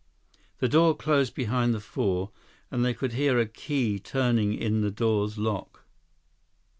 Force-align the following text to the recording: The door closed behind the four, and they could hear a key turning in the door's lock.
The 0.57 0.67
door 0.67 0.97
closed 0.97 1.35
behind 1.35 1.75
the 1.75 1.79
four, 1.79 2.31
and 2.71 2.83
they 2.83 2.95
could 2.95 3.13
hear 3.13 3.37
a 3.37 3.45
key 3.45 3.99
turning 3.99 4.55
in 4.55 4.81
the 4.81 4.89
door's 4.89 5.37
lock. 5.37 5.83